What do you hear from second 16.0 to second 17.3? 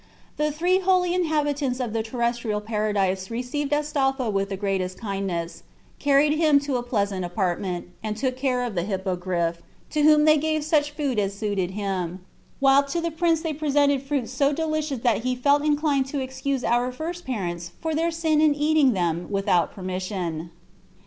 to excuse our first